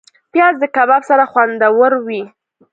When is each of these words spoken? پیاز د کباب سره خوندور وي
پیاز 0.31 0.55
د 0.59 0.63
کباب 0.75 1.01
سره 1.09 1.23
خوندور 1.31 1.91
وي 2.05 2.21